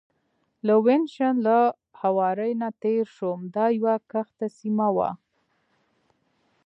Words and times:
د 0.67 0.69
وینیشن 0.85 1.35
له 1.47 1.57
هوارې 2.01 2.51
نه 2.61 2.69
تېر 2.83 3.05
شوم، 3.15 3.39
دا 3.55 3.65
یوه 3.79 3.95
کښته 4.11 4.47
سیمه 4.59 4.87
وه. 4.95 5.09